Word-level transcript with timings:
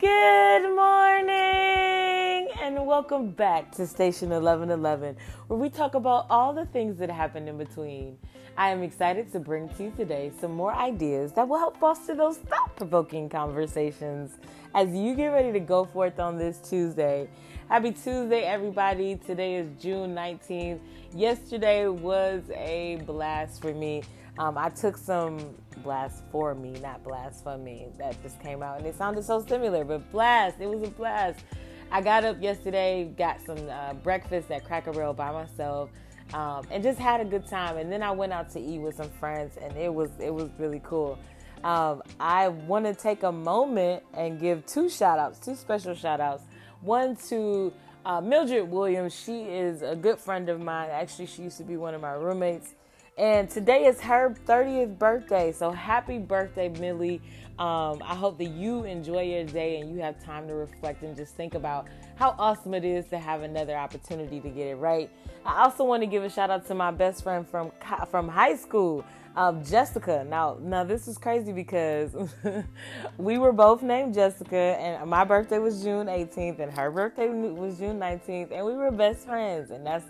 Good 0.00 0.74
morning 0.74 2.48
and 2.62 2.86
welcome 2.86 3.32
back 3.32 3.70
to 3.72 3.86
Station 3.86 4.30
1111, 4.30 5.14
where 5.46 5.58
we 5.58 5.68
talk 5.68 5.94
about 5.94 6.24
all 6.30 6.54
the 6.54 6.64
things 6.64 6.96
that 7.00 7.10
happen 7.10 7.46
in 7.46 7.58
between. 7.58 8.16
I 8.56 8.70
am 8.70 8.82
excited 8.82 9.30
to 9.32 9.40
bring 9.40 9.68
to 9.68 9.84
you 9.84 9.92
today 9.98 10.32
some 10.40 10.52
more 10.52 10.74
ideas 10.74 11.32
that 11.32 11.46
will 11.46 11.58
help 11.58 11.76
foster 11.76 12.14
those 12.14 12.38
thought 12.38 12.74
provoking 12.76 13.28
conversations 13.28 14.38
as 14.74 14.88
you 14.94 15.14
get 15.14 15.26
ready 15.26 15.52
to 15.52 15.60
go 15.60 15.84
forth 15.84 16.18
on 16.18 16.38
this 16.38 16.60
Tuesday. 16.66 17.28
Happy 17.68 17.92
Tuesday, 17.92 18.44
everybody. 18.44 19.16
Today 19.16 19.56
is 19.56 19.68
June 19.78 20.14
19th. 20.14 20.80
Yesterday 21.14 21.88
was 21.88 22.42
a 22.54 23.02
blast 23.04 23.60
for 23.60 23.74
me. 23.74 24.02
Um, 24.38 24.56
I 24.56 24.68
took 24.70 24.96
some 24.96 25.54
blast 25.82 26.22
for 26.30 26.54
me, 26.54 26.72
not 26.80 27.02
blast 27.04 27.42
for 27.42 27.58
me. 27.58 27.88
That 27.98 28.20
just 28.22 28.40
came 28.40 28.62
out 28.62 28.78
and 28.78 28.86
it 28.86 28.96
sounded 28.96 29.24
so 29.24 29.44
similar, 29.44 29.84
but 29.84 30.10
blast. 30.12 30.60
It 30.60 30.68
was 30.68 30.82
a 30.82 30.90
blast. 30.90 31.40
I 31.92 32.00
got 32.00 32.24
up 32.24 32.40
yesterday, 32.40 33.12
got 33.18 33.40
some 33.44 33.58
uh, 33.68 33.94
breakfast 33.94 34.50
at 34.50 34.64
Cracker 34.64 34.92
Barrel 34.92 35.12
by 35.12 35.32
myself, 35.32 35.90
um, 36.32 36.64
and 36.70 36.82
just 36.82 37.00
had 37.00 37.20
a 37.20 37.24
good 37.24 37.46
time. 37.48 37.78
And 37.78 37.90
then 37.90 38.02
I 38.02 38.12
went 38.12 38.32
out 38.32 38.48
to 38.50 38.60
eat 38.60 38.78
with 38.78 38.96
some 38.96 39.10
friends, 39.10 39.56
and 39.60 39.76
it 39.76 39.92
was 39.92 40.10
it 40.20 40.32
was 40.32 40.50
really 40.58 40.80
cool. 40.84 41.18
Um, 41.64 42.02
I 42.18 42.48
want 42.48 42.86
to 42.86 42.94
take 42.94 43.24
a 43.24 43.32
moment 43.32 44.04
and 44.14 44.40
give 44.40 44.64
two 44.66 44.88
shout 44.88 45.18
outs, 45.18 45.40
two 45.40 45.56
special 45.56 45.94
shout 45.94 46.20
outs. 46.20 46.44
One 46.80 47.16
to 47.28 47.72
uh, 48.06 48.20
Mildred 48.20 48.70
Williams. 48.70 49.14
She 49.14 49.42
is 49.42 49.82
a 49.82 49.96
good 49.96 50.18
friend 50.18 50.48
of 50.48 50.60
mine. 50.60 50.88
Actually, 50.90 51.26
she 51.26 51.42
used 51.42 51.58
to 51.58 51.64
be 51.64 51.76
one 51.76 51.94
of 51.94 52.00
my 52.00 52.12
roommates 52.12 52.74
and 53.20 53.50
today 53.50 53.84
is 53.84 54.00
her 54.00 54.34
30th 54.46 54.98
birthday. 54.98 55.52
So 55.52 55.70
happy 55.70 56.16
birthday, 56.18 56.70
Millie. 56.70 57.20
Um, 57.58 58.02
I 58.02 58.14
hope 58.14 58.38
that 58.38 58.46
you 58.46 58.84
enjoy 58.84 59.24
your 59.24 59.44
day 59.44 59.78
and 59.78 59.90
you 59.94 60.00
have 60.00 60.18
time 60.24 60.48
to 60.48 60.54
reflect 60.54 61.02
and 61.02 61.14
just 61.14 61.34
think 61.34 61.54
about 61.54 61.86
how 62.16 62.34
awesome 62.38 62.72
it 62.72 62.82
is 62.82 63.06
to 63.08 63.18
have 63.18 63.42
another 63.42 63.76
opportunity 63.76 64.40
to 64.40 64.48
get 64.48 64.68
it 64.68 64.76
right. 64.76 65.10
I 65.44 65.64
also 65.64 65.84
want 65.84 66.02
to 66.02 66.06
give 66.06 66.24
a 66.24 66.30
shout 66.30 66.48
out 66.48 66.66
to 66.68 66.74
my 66.74 66.90
best 66.90 67.22
friend 67.22 67.46
from 67.46 67.72
from 68.10 68.26
high 68.26 68.56
school, 68.56 69.04
um, 69.36 69.62
Jessica. 69.62 70.24
Now, 70.26 70.56
now 70.58 70.84
this 70.84 71.06
is 71.06 71.18
crazy 71.18 71.52
because 71.52 72.16
we 73.18 73.36
were 73.36 73.52
both 73.52 73.82
named 73.82 74.14
Jessica, 74.14 74.56
and 74.56 75.08
my 75.10 75.24
birthday 75.24 75.58
was 75.58 75.82
June 75.82 76.06
18th, 76.06 76.60
and 76.60 76.72
her 76.72 76.90
birthday 76.90 77.28
was 77.28 77.78
June 77.78 77.98
19th, 77.98 78.52
and 78.52 78.64
we 78.64 78.72
were 78.72 78.90
best 78.90 79.26
friends, 79.26 79.70
and 79.70 79.86
that's 79.86 80.06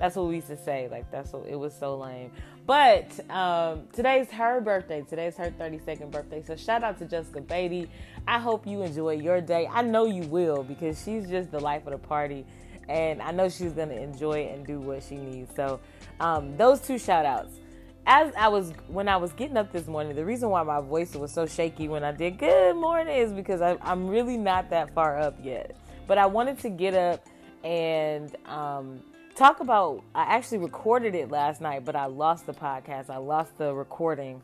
that's 0.00 0.16
what 0.16 0.28
we 0.28 0.36
used 0.36 0.48
to 0.48 0.56
say. 0.56 0.88
Like 0.90 1.10
that's 1.10 1.32
what 1.32 1.46
it 1.46 1.56
was 1.56 1.74
so 1.74 1.96
lame. 1.96 2.32
But 2.70 3.28
um, 3.30 3.88
today's 3.92 4.30
her 4.30 4.60
birthday. 4.60 5.02
Today's 5.02 5.36
her 5.38 5.50
32nd 5.50 6.12
birthday. 6.12 6.40
So 6.40 6.54
shout 6.54 6.84
out 6.84 7.00
to 7.00 7.04
Jessica 7.04 7.40
Beatty. 7.40 7.90
I 8.28 8.38
hope 8.38 8.64
you 8.64 8.82
enjoy 8.82 9.14
your 9.14 9.40
day. 9.40 9.68
I 9.68 9.82
know 9.82 10.06
you 10.06 10.22
will 10.28 10.62
because 10.62 11.02
she's 11.02 11.28
just 11.28 11.50
the 11.50 11.58
life 11.58 11.84
of 11.88 11.90
the 11.90 11.98
party. 11.98 12.46
And 12.88 13.20
I 13.20 13.32
know 13.32 13.48
she's 13.48 13.72
gonna 13.72 13.94
enjoy 13.94 14.46
and 14.46 14.64
do 14.64 14.78
what 14.78 15.02
she 15.02 15.16
needs. 15.16 15.52
So 15.56 15.80
um, 16.20 16.56
those 16.56 16.80
two 16.80 16.96
shout 16.96 17.26
outs. 17.26 17.56
As 18.06 18.32
I 18.38 18.46
was 18.46 18.72
when 18.86 19.08
I 19.08 19.16
was 19.16 19.32
getting 19.32 19.56
up 19.56 19.72
this 19.72 19.88
morning, 19.88 20.14
the 20.14 20.24
reason 20.24 20.48
why 20.48 20.62
my 20.62 20.80
voice 20.80 21.16
was 21.16 21.32
so 21.32 21.46
shaky 21.46 21.88
when 21.88 22.04
I 22.04 22.12
did 22.12 22.38
good 22.38 22.76
morning 22.76 23.16
is 23.16 23.32
because 23.32 23.60
I, 23.62 23.78
I'm 23.82 24.06
really 24.06 24.36
not 24.36 24.70
that 24.70 24.94
far 24.94 25.18
up 25.18 25.36
yet. 25.42 25.74
But 26.06 26.18
I 26.18 26.26
wanted 26.26 26.60
to 26.60 26.68
get 26.68 26.94
up 26.94 27.26
and 27.64 28.32
um, 28.46 29.00
talk 29.34 29.60
about 29.60 30.02
I 30.14 30.22
actually 30.22 30.58
recorded 30.58 31.14
it 31.14 31.30
last 31.30 31.60
night, 31.60 31.84
but 31.84 31.96
I 31.96 32.06
lost 32.06 32.46
the 32.46 32.52
podcast. 32.52 33.10
I 33.10 33.16
lost 33.18 33.56
the 33.58 33.74
recording. 33.74 34.42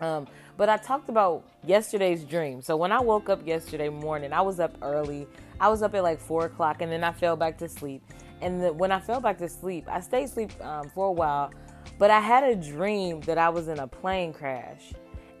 Um, 0.00 0.26
but 0.56 0.68
I 0.68 0.76
talked 0.76 1.08
about 1.08 1.44
yesterday's 1.64 2.24
dream. 2.24 2.60
So 2.60 2.76
when 2.76 2.92
I 2.92 3.00
woke 3.00 3.28
up 3.28 3.46
yesterday 3.46 3.88
morning, 3.88 4.32
I 4.32 4.40
was 4.40 4.58
up 4.58 4.76
early. 4.82 5.26
I 5.60 5.68
was 5.68 5.82
up 5.82 5.94
at 5.94 6.02
like 6.02 6.20
four 6.20 6.46
o'clock, 6.46 6.82
and 6.82 6.90
then 6.90 7.04
I 7.04 7.12
fell 7.12 7.36
back 7.36 7.56
to 7.58 7.68
sleep. 7.68 8.02
And 8.40 8.60
the, 8.60 8.72
when 8.72 8.90
I 8.90 8.98
fell 8.98 9.20
back 9.20 9.38
to 9.38 9.48
sleep, 9.48 9.86
I 9.88 10.00
stayed 10.00 10.24
asleep 10.24 10.52
um, 10.60 10.88
for 10.90 11.06
a 11.06 11.12
while. 11.12 11.52
But 11.98 12.10
I 12.10 12.20
had 12.20 12.42
a 12.42 12.56
dream 12.56 13.20
that 13.22 13.38
I 13.38 13.48
was 13.48 13.68
in 13.68 13.78
a 13.78 13.86
plane 13.86 14.32
crash. 14.32 14.92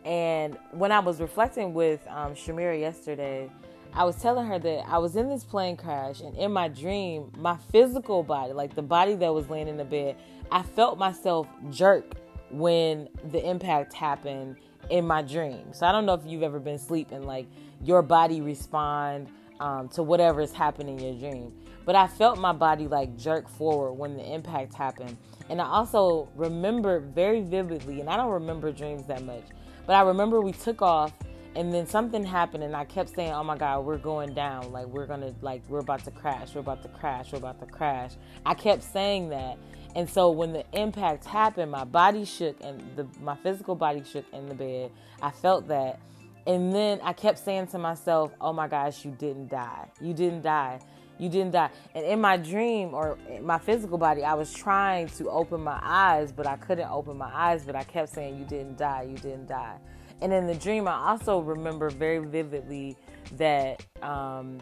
And 0.04 0.56
when 0.70 0.92
I 0.92 1.00
was 1.00 1.20
reflecting 1.20 1.74
with 1.74 2.00
um, 2.08 2.34
Shamira 2.34 2.78
yesterday, 2.78 3.50
I 3.94 4.04
was 4.04 4.16
telling 4.16 4.46
her 4.46 4.58
that 4.58 4.88
I 4.88 4.98
was 4.98 5.16
in 5.16 5.28
this 5.28 5.44
plane 5.44 5.76
crash, 5.76 6.20
and 6.20 6.34
in 6.36 6.50
my 6.50 6.68
dream, 6.68 7.30
my 7.36 7.58
physical 7.70 8.22
body, 8.22 8.54
like 8.54 8.74
the 8.74 8.82
body 8.82 9.14
that 9.16 9.34
was 9.34 9.50
laying 9.50 9.68
in 9.68 9.76
the 9.76 9.84
bed, 9.84 10.16
I 10.50 10.62
felt 10.62 10.98
myself 10.98 11.46
jerk 11.70 12.04
when 12.50 13.08
the 13.30 13.46
impact 13.46 13.92
happened 13.92 14.56
in 14.88 15.06
my 15.06 15.20
dream. 15.22 15.72
So 15.72 15.86
I 15.86 15.92
don't 15.92 16.06
know 16.06 16.14
if 16.14 16.22
you've 16.24 16.42
ever 16.42 16.58
been 16.58 16.78
sleeping, 16.78 17.24
like 17.24 17.46
your 17.82 18.00
body 18.02 18.40
respond 18.40 19.28
um, 19.60 19.88
to 19.90 20.02
whatever 20.02 20.40
is 20.40 20.52
happening 20.52 20.98
in 21.00 21.18
your 21.18 21.30
dream. 21.30 21.52
But 21.84 21.94
I 21.94 22.06
felt 22.06 22.38
my 22.38 22.52
body 22.52 22.88
like 22.88 23.16
jerk 23.18 23.48
forward 23.48 23.92
when 23.92 24.16
the 24.16 24.24
impact 24.24 24.72
happened. 24.74 25.16
And 25.50 25.60
I 25.60 25.66
also 25.66 26.28
remember 26.34 27.00
very 27.00 27.42
vividly, 27.42 28.00
and 28.00 28.08
I 28.08 28.16
don't 28.16 28.30
remember 28.30 28.72
dreams 28.72 29.06
that 29.06 29.22
much, 29.22 29.44
but 29.86 29.94
I 29.94 30.02
remember 30.02 30.40
we 30.40 30.52
took 30.52 30.80
off 30.80 31.12
and 31.54 31.72
then 31.72 31.86
something 31.86 32.24
happened 32.24 32.64
and 32.64 32.74
i 32.74 32.84
kept 32.84 33.14
saying 33.14 33.32
oh 33.32 33.44
my 33.44 33.56
god 33.56 33.84
we're 33.84 33.98
going 33.98 34.34
down. 34.34 34.72
Like 34.72 34.86
we're 34.86 35.06
gonna 35.06 35.34
like 35.40 35.62
we're 35.68 35.80
about 35.80 36.04
to 36.04 36.10
crash. 36.10 36.54
We're 36.54 36.60
about 36.60 36.82
to 36.82 36.88
crash. 36.88 37.32
We're 37.32 37.38
about 37.38 37.60
to 37.60 37.66
crash. 37.66 38.12
I 38.44 38.54
kept 38.54 38.82
saying 38.82 39.30
that. 39.30 39.58
And 39.94 40.08
so 40.08 40.30
when 40.30 40.52
the 40.52 40.64
impact 40.72 41.24
happened 41.24 41.70
my 41.70 41.84
body 41.84 42.24
shook 42.24 42.56
and 42.62 42.80
the 42.96 43.06
my 43.20 43.36
physical 43.36 43.74
body 43.74 44.02
shook 44.04 44.24
in 44.32 44.46
the 44.46 44.54
bed. 44.54 44.90
I 45.20 45.30
felt 45.30 45.68
that. 45.68 46.00
And 46.46 46.74
then 46.74 47.00
i 47.02 47.12
kept 47.12 47.38
saying 47.38 47.68
to 47.68 47.78
myself 47.78 48.32
oh 48.40 48.52
my 48.52 48.68
gosh 48.68 49.04
you 49.04 49.12
didn't 49.12 49.48
die. 49.48 49.88
You 50.00 50.14
didn't 50.14 50.42
die. 50.42 50.80
You 51.18 51.28
didn't 51.28 51.52
die. 51.52 51.70
And 51.94 52.04
in 52.04 52.20
my 52.20 52.36
dream 52.36 52.94
or 52.94 53.18
my 53.42 53.58
physical 53.58 53.98
body 53.98 54.24
i 54.24 54.34
was 54.34 54.52
trying 54.52 55.08
to 55.08 55.28
open 55.30 55.60
my 55.60 55.78
eyes 55.82 56.32
but 56.32 56.46
i 56.46 56.56
couldn't 56.56 56.90
open 56.90 57.16
my 57.16 57.30
eyes 57.32 57.64
but 57.64 57.76
i 57.76 57.84
kept 57.84 58.08
saying 58.08 58.38
you 58.38 58.44
didn't 58.44 58.78
die. 58.78 59.06
You 59.08 59.16
didn't 59.16 59.46
die 59.46 59.78
and 60.22 60.32
in 60.32 60.46
the 60.46 60.54
dream, 60.54 60.86
I 60.86 61.10
also 61.10 61.40
remember 61.40 61.90
very 61.90 62.18
vividly 62.18 62.96
that 63.36 63.84
um, 64.02 64.58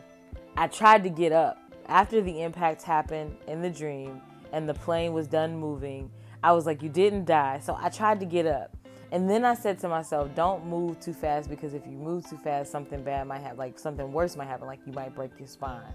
I 0.57 0.67
tried 0.69 1.03
to 1.03 1.11
get 1.11 1.33
up 1.33 1.59
after 1.87 2.23
the 2.23 2.43
impact 2.43 2.83
happened 2.83 3.37
in 3.47 3.61
the 3.61 3.69
dream 3.69 4.23
and 4.53 4.67
the 4.67 4.75
plane 4.75 5.13
was 5.13 5.27
done 5.27 5.57
moving. 5.57 6.11
I 6.43 6.53
was 6.53 6.65
like, 6.65 6.83
You 6.83 6.89
didn't 6.89 7.27
die. 7.27 7.59
So 7.59 7.77
I 7.79 7.91
tried 7.91 8.21
to 8.21 8.27
get 8.27 8.47
up. 8.47 8.75
And 9.13 9.29
then 9.29 9.45
I 9.45 9.55
said 9.55 9.79
to 9.81 9.89
myself, 9.89 10.35
Don't 10.35 10.67
move 10.67 10.99
too 10.99 11.13
fast 11.13 11.51
because 11.51 11.75
if 11.75 11.85
you 11.87 11.93
move 11.93 12.29
too 12.29 12.39
fast, 12.39 12.73
something 12.73 13.03
bad 13.03 13.27
might 13.27 13.43
happen, 13.43 13.59
like 13.59 13.79
something 13.79 14.11
worse 14.13 14.37
might 14.37 14.49
happen, 14.49 14.67
like 14.67 14.81
you 14.87 14.93
might 14.93 15.15
break 15.15 15.33
your 15.39 15.49
spine. 15.49 15.93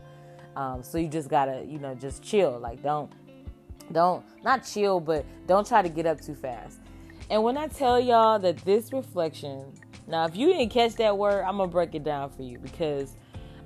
Um, 0.55 0.83
so 0.83 0.99
you 0.99 1.07
just 1.07 1.27
gotta, 1.27 1.65
you 1.67 1.79
know, 1.79 1.95
just 1.95 2.21
chill. 2.21 2.59
Like, 2.59 2.83
don't, 2.83 3.11
don't, 3.91 4.23
not 4.43 4.63
chill, 4.63 4.99
but 4.99 5.25
don't 5.47 5.67
try 5.67 5.81
to 5.81 5.89
get 5.89 6.05
up 6.05 6.21
too 6.21 6.35
fast. 6.35 6.79
And 7.29 7.43
when 7.43 7.57
I 7.57 7.67
tell 7.67 7.99
y'all 7.99 8.39
that 8.39 8.57
this 8.59 8.93
reflection, 8.93 9.65
now 10.07 10.25
if 10.25 10.35
you 10.35 10.47
didn't 10.47 10.69
catch 10.69 10.95
that 10.95 11.17
word, 11.17 11.43
I'm 11.43 11.57
gonna 11.57 11.71
break 11.71 11.95
it 11.95 12.03
down 12.03 12.29
for 12.29 12.43
you 12.43 12.59
because 12.59 13.15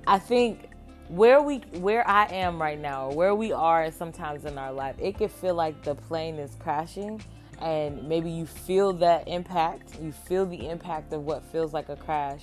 I 0.06 0.18
think 0.18 0.70
where 1.08 1.42
we 1.42 1.58
where 1.78 2.06
I 2.08 2.26
am 2.26 2.60
right 2.60 2.78
now, 2.78 3.10
where 3.10 3.34
we 3.34 3.52
are 3.52 3.90
sometimes 3.90 4.44
in 4.44 4.56
our 4.56 4.72
life, 4.72 4.96
it 4.98 5.18
could 5.18 5.30
feel 5.30 5.54
like 5.54 5.82
the 5.82 5.94
plane 5.94 6.36
is 6.36 6.56
crashing 6.58 7.20
and 7.60 8.08
maybe 8.08 8.30
you 8.30 8.46
feel 8.46 8.92
that 8.94 9.28
impact. 9.28 10.00
You 10.00 10.12
feel 10.12 10.46
the 10.46 10.68
impact 10.68 11.12
of 11.12 11.24
what 11.24 11.44
feels 11.44 11.74
like 11.74 11.88
a 11.90 11.96
crash. 11.96 12.42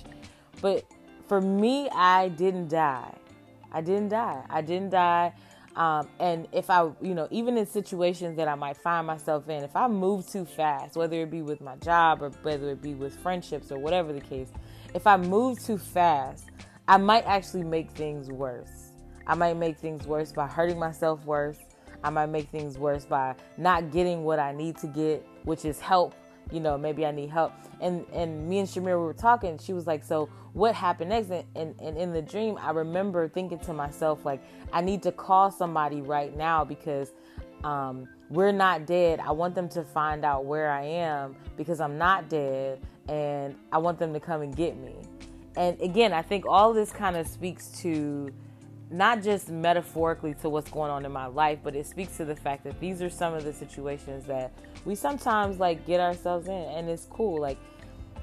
But 0.60 0.84
for 1.26 1.40
me, 1.40 1.88
I 1.90 2.28
didn't 2.28 2.68
die. 2.68 3.14
I 3.72 3.80
didn't 3.80 4.10
die. 4.10 4.44
I 4.48 4.60
didn't 4.60 4.90
die. 4.90 5.32
Um, 5.78 6.08
and 6.18 6.48
if 6.50 6.70
I, 6.70 6.90
you 7.00 7.14
know, 7.14 7.28
even 7.30 7.56
in 7.56 7.64
situations 7.64 8.36
that 8.36 8.48
I 8.48 8.56
might 8.56 8.76
find 8.76 9.06
myself 9.06 9.48
in, 9.48 9.62
if 9.62 9.76
I 9.76 9.86
move 9.86 10.28
too 10.28 10.44
fast, 10.44 10.96
whether 10.96 11.22
it 11.22 11.30
be 11.30 11.40
with 11.40 11.60
my 11.60 11.76
job 11.76 12.20
or 12.20 12.30
whether 12.42 12.68
it 12.70 12.82
be 12.82 12.94
with 12.94 13.16
friendships 13.20 13.70
or 13.70 13.78
whatever 13.78 14.12
the 14.12 14.20
case, 14.20 14.48
if 14.92 15.06
I 15.06 15.16
move 15.16 15.62
too 15.64 15.78
fast, 15.78 16.46
I 16.88 16.96
might 16.96 17.24
actually 17.26 17.62
make 17.62 17.92
things 17.92 18.28
worse. 18.28 18.90
I 19.24 19.36
might 19.36 19.56
make 19.56 19.78
things 19.78 20.04
worse 20.04 20.32
by 20.32 20.48
hurting 20.48 20.80
myself 20.80 21.24
worse. 21.24 21.58
I 22.02 22.10
might 22.10 22.26
make 22.26 22.48
things 22.48 22.76
worse 22.76 23.04
by 23.04 23.36
not 23.56 23.92
getting 23.92 24.24
what 24.24 24.40
I 24.40 24.50
need 24.50 24.78
to 24.78 24.88
get, 24.88 25.24
which 25.44 25.64
is 25.64 25.78
help 25.78 26.12
you 26.50 26.60
know, 26.60 26.78
maybe 26.78 27.04
I 27.04 27.10
need 27.10 27.30
help. 27.30 27.52
And 27.80 28.04
and 28.12 28.48
me 28.48 28.58
and 28.58 28.68
Shamir 28.68 28.98
were 28.98 29.12
talking. 29.12 29.58
She 29.58 29.72
was 29.72 29.86
like, 29.86 30.04
so 30.04 30.28
what 30.52 30.74
happened 30.74 31.10
next? 31.10 31.30
And, 31.30 31.44
and, 31.54 31.74
and 31.80 31.96
in 31.96 32.12
the 32.12 32.22
dream, 32.22 32.58
I 32.60 32.70
remember 32.70 33.28
thinking 33.28 33.58
to 33.60 33.72
myself, 33.72 34.24
like, 34.24 34.42
I 34.72 34.80
need 34.80 35.02
to 35.02 35.12
call 35.12 35.50
somebody 35.50 36.00
right 36.00 36.36
now 36.36 36.64
because 36.64 37.12
um, 37.64 38.08
we're 38.30 38.52
not 38.52 38.86
dead. 38.86 39.20
I 39.20 39.30
want 39.32 39.54
them 39.54 39.68
to 39.70 39.84
find 39.84 40.24
out 40.24 40.44
where 40.44 40.70
I 40.70 40.84
am 40.84 41.36
because 41.56 41.80
I'm 41.80 41.98
not 41.98 42.28
dead, 42.28 42.80
and 43.08 43.54
I 43.72 43.78
want 43.78 43.98
them 43.98 44.12
to 44.12 44.20
come 44.20 44.42
and 44.42 44.54
get 44.54 44.76
me. 44.76 44.96
And 45.56 45.80
again, 45.80 46.12
I 46.12 46.22
think 46.22 46.44
all 46.46 46.72
this 46.72 46.92
kind 46.92 47.16
of 47.16 47.26
speaks 47.26 47.68
to 47.82 48.30
not 48.90 49.22
just 49.22 49.50
metaphorically 49.50 50.34
to 50.34 50.48
what's 50.48 50.70
going 50.70 50.90
on 50.90 51.04
in 51.04 51.12
my 51.12 51.26
life, 51.26 51.58
but 51.62 51.76
it 51.76 51.86
speaks 51.86 52.16
to 52.16 52.24
the 52.24 52.36
fact 52.36 52.64
that 52.64 52.80
these 52.80 53.02
are 53.02 53.10
some 53.10 53.34
of 53.34 53.44
the 53.44 53.52
situations 53.52 54.24
that 54.26 54.52
we 54.84 54.94
sometimes 54.94 55.58
like 55.58 55.86
get 55.86 56.00
ourselves 56.00 56.46
in, 56.46 56.52
and 56.52 56.88
it's 56.88 57.06
cool. 57.06 57.40
Like 57.40 57.58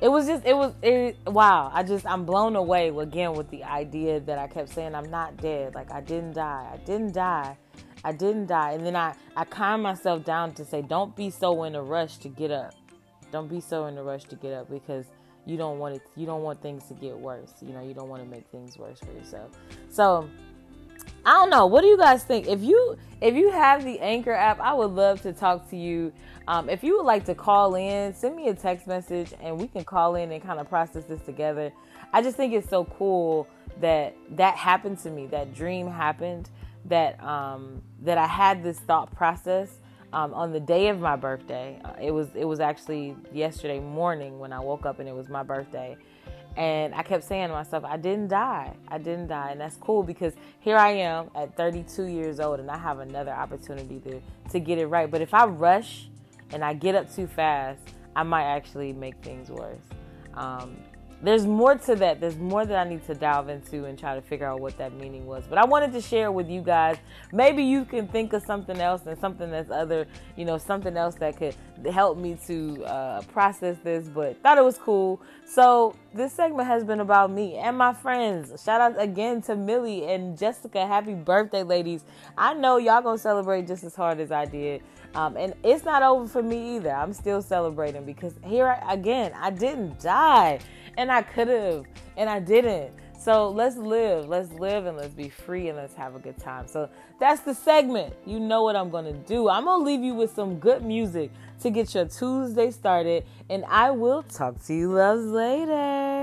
it 0.02 0.10
was 0.10 0.28
just 0.28 0.46
it 0.46 0.56
was 0.56 0.74
it 0.82 1.18
wow 1.26 1.72
i 1.74 1.82
just 1.82 2.06
i'm 2.06 2.26
blown 2.26 2.56
away 2.56 2.90
again 2.90 3.34
with 3.34 3.50
the 3.50 3.64
idea 3.64 4.20
that 4.20 4.38
i 4.38 4.48
kept 4.48 4.70
saying 4.70 4.94
i'm 4.94 5.10
not 5.10 5.38
dead. 5.38 5.74
Like 5.74 5.92
i 5.92 6.02
didn't 6.02 6.34
die. 6.34 6.70
I 6.74 6.78
didn't 6.78 7.14
die. 7.14 7.58
I 8.04 8.12
didn't 8.12 8.48
die. 8.48 8.72
And 8.74 8.86
then 8.86 8.96
i 8.96 9.16
i 9.36 9.46
calmed 9.46 9.84
myself 9.84 10.26
down 10.26 10.54
to 10.56 10.66
say 10.66 10.82
don't 10.82 11.16
be 11.16 11.30
so 11.30 11.64
in 11.64 11.76
a 11.76 11.82
rush 11.82 12.18
to 12.18 12.30
get 12.30 12.52
up. 12.52 12.74
Don't 13.32 13.48
be 13.48 13.62
so 13.62 13.86
in 13.86 13.98
a 13.98 14.04
rush 14.04 14.26
to 14.26 14.36
get 14.36 14.54
up 14.54 14.70
because 14.70 15.06
you 15.46 15.58
don't 15.58 15.80
want 15.80 15.96
it 15.96 16.02
you 16.16 16.26
don't 16.26 16.44
want 16.44 16.62
things 16.62 16.86
to 16.88 16.94
get 16.94 17.18
worse. 17.18 17.54
You 17.62 17.74
know 17.74 17.82
you 17.82 17.94
don't 17.94 18.10
want 18.10 18.22
to 18.22 18.30
make 18.30 18.48
things 18.48 18.78
worse 18.78 19.00
for 19.00 19.14
yourself. 19.14 19.52
So 19.90 20.30
I 21.26 21.34
don't 21.34 21.50
know. 21.50 21.66
What 21.66 21.82
do 21.82 21.88
you 21.88 21.98
guys 21.98 22.24
think? 22.24 22.48
If 22.48 22.62
you 22.62 22.98
if 23.20 23.34
you 23.34 23.52
have 23.52 23.84
the 23.84 24.00
Anchor 24.00 24.34
app, 24.34 24.60
I 24.60 24.74
would 24.74 24.92
love 24.92 25.22
to 25.24 25.34
talk 25.34 25.68
to 25.72 25.76
you. 25.76 26.14
Um, 26.48 26.70
if 26.70 26.84
you 26.84 26.98
would 26.98 27.06
like 27.06 27.26
to 27.26 27.34
call 27.34 27.74
in, 27.74 28.14
send 28.14 28.36
me 28.36 28.50
a 28.50 28.54
text 28.54 28.86
message 28.86 29.34
and 29.42 29.60
we 29.60 29.68
can 29.68 29.84
call 29.84 30.16
in 30.16 30.32
and 30.32 30.44
kind 30.44 30.60
of 30.60 30.70
process 30.70 31.06
this 31.06 31.22
together. 31.22 31.74
I 32.14 32.22
just 32.22 32.38
think 32.38 32.54
it's 32.54 32.70
so 32.70 32.86
cool 32.86 33.48
that 33.82 34.16
that 34.32 34.56
happened 34.56 35.00
to 35.00 35.10
me. 35.10 35.26
That 35.28 35.56
dream 35.56 35.90
happened. 35.90 36.50
That 36.86 37.22
um, 37.24 37.82
that 38.04 38.20
I 38.20 38.28
had 38.28 38.62
this 38.62 38.78
thought 38.78 39.12
process 39.16 39.80
um, 40.14 40.32
on 40.36 40.54
the 40.54 40.60
day 40.60 40.90
of 40.90 41.00
my 41.00 41.16
birthday. 41.16 41.82
Uh, 41.84 41.94
it 42.00 42.12
was 42.12 42.28
it 42.36 42.46
was 42.46 42.60
actually 42.60 43.16
yesterday 43.34 43.80
morning 43.80 44.38
when 44.38 44.54
I 44.54 44.60
woke 44.60 44.86
up 44.86 45.00
and 45.00 45.10
it 45.10 45.16
was 45.16 45.28
my 45.28 45.42
birthday 45.42 45.98
and 46.58 46.96
I 46.96 47.04
kept 47.04 47.24
saying 47.24 47.50
to 47.50 47.54
myself, 47.54 47.84
I 47.84 47.98
didn't 47.98 48.30
die. 48.30 48.74
I 48.88 48.98
didn't 48.98 49.28
die. 49.28 49.52
And 49.52 49.60
that's 49.60 49.76
cool 49.76 50.04
because 50.04 50.34
here 50.60 50.78
I 50.78 50.92
am 50.92 51.30
at 51.36 51.56
32 51.58 52.06
years 52.06 52.40
old 52.40 52.60
and 52.60 52.72
I 52.72 52.78
have 52.78 53.00
another 53.00 53.32
opportunity 53.32 54.00
to, 54.02 54.22
to 54.52 54.60
get 54.60 54.78
it 54.78 54.88
right. 54.88 55.12
But 55.12 55.22
if 55.22 55.34
I 55.34 55.46
rush 55.46 56.08
and 56.52 56.64
I 56.64 56.74
get 56.74 56.96
up 56.96 57.14
too 57.14 57.28
fast, 57.28 57.82
I 58.16 58.24
might 58.24 58.46
actually 58.46 58.94
make 58.94 59.16
things 59.22 59.50
worse. 59.50 59.82
Um, 60.34 60.78
there's 61.22 61.46
more 61.46 61.76
to 61.76 61.96
that. 61.96 62.22
There's 62.22 62.38
more 62.38 62.66
that 62.66 62.86
I 62.86 62.88
need 62.88 63.06
to 63.08 63.16
delve 63.16 63.50
into 63.50 63.86
and 63.86 63.98
try 63.98 64.16
to 64.16 64.22
figure 64.22 64.46
out 64.46 64.60
what 64.60 64.78
that 64.78 64.94
meaning 64.94 65.26
was. 65.26 65.46
But 65.48 65.58
I 65.58 65.66
wanted 65.66 65.92
to 65.94 66.02
share 66.02 66.32
with 66.32 66.50
you 66.50 66.62
guys. 66.62 66.98
Maybe 67.32 67.64
you 67.64 67.84
can 67.84 68.08
think 68.08 68.34
of 68.34 68.44
something 68.44 68.80
else 68.80 69.02
and 69.06 69.18
something 69.20 69.50
that's 69.50 69.72
other, 69.72 70.08
you 70.36 70.46
know, 70.46 70.58
something 70.58 70.96
else 70.96 71.16
that 71.16 71.38
could 71.38 71.56
help 71.92 72.18
me 72.18 72.38
to 72.48 72.84
uh, 72.86 73.22
process 73.24 73.78
this. 73.84 74.08
But 74.08 74.42
thought 74.42 74.58
it 74.58 74.64
was 74.64 74.78
cool. 74.78 75.22
So 75.46 75.96
this 76.14 76.34
segment 76.34 76.68
has 76.68 76.84
been 76.84 77.00
about 77.00 77.32
me 77.32 77.56
and 77.56 77.78
my 77.78 77.94
friends. 77.94 78.64
Shout 78.64 78.82
out 78.82 79.02
again 79.02 79.42
to 79.44 79.56
Millie 79.56 80.06
and 80.06 80.38
Jessica. 80.38 80.86
Happy 80.86 81.14
birthday, 81.14 81.64
ladies. 81.64 82.04
I 82.38 82.54
know 82.54 82.78
y'all 82.78 83.02
gonna 83.02 83.18
celebrate 83.18 83.68
just 83.68 83.84
as 83.84 83.96
hard 83.96 84.20
as 84.20 84.32
I 84.32 84.46
did. 84.46 84.82
Um, 85.16 85.38
and 85.38 85.54
it's 85.64 85.86
not 85.86 86.04
over 86.04 86.28
for 86.28 86.44
me 86.44 86.76
either. 86.76 86.92
I'm 86.92 87.14
still 87.14 87.42
celebrating 87.42 88.04
because 88.06 88.34
here 88.44 88.68
I, 88.68 88.94
again, 88.94 89.32
I 89.36 89.50
didn't 89.50 90.00
die 90.02 90.60
and 90.98 91.12
I 91.12 91.22
could 91.22 91.48
have 91.48 91.86
and 92.18 92.30
I 92.30 92.40
didn't. 92.40 92.92
So 93.20 93.50
let's 93.50 93.76
live, 93.76 94.28
let's 94.28 94.52
live 94.54 94.86
and 94.86 94.98
let's 94.98 95.14
be 95.14 95.30
free 95.30 95.70
and 95.70 95.78
let's 95.78 95.96
have 95.96 96.16
a 96.16 96.20
good 96.20 96.38
time. 96.38 96.68
So 96.68 96.90
that's 97.20 97.42
the 97.42 97.56
segment. 97.56 98.14
You 98.26 98.40
know 98.40 98.64
what 98.64 98.76
I'm 98.76 98.90
going 98.90 99.06
to 99.06 99.14
do. 99.14 99.50
I'm 99.50 99.66
going 99.66 99.82
to 99.82 99.86
leave 99.86 100.04
you 100.04 100.14
with 100.14 100.34
some 100.34 100.60
good 100.60 100.84
music 100.84 101.32
to 101.62 101.70
get 101.70 101.96
your 101.96 102.06
Tuesday 102.06 102.72
started 102.72 103.26
and 103.50 103.66
I 103.66 103.92
will 103.92 104.24
talk 104.24 104.64
to 104.66 104.74
you 104.74 104.92
loves 104.92 105.26
later. 105.26 106.15